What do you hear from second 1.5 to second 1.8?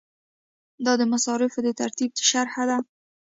د